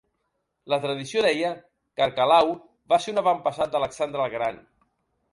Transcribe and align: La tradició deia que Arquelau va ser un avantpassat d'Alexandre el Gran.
La 0.73 0.77
tradició 0.85 1.21
deia 1.25 1.51
que 1.99 2.03
Arquelau 2.05 2.49
va 2.93 2.99
ser 3.03 3.13
un 3.15 3.23
avantpassat 3.23 3.75
d'Alexandre 3.75 4.25
el 4.25 4.33
Gran. 4.37 4.57